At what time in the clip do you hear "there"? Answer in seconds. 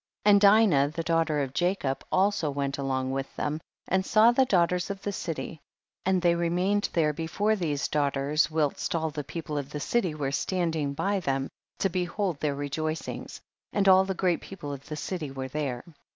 6.93-7.13, 15.49-15.85